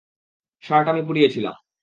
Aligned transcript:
Shirt 0.63 0.85
আমি 0.87 1.01
পুড়িয়েছিলাম। 1.07 1.55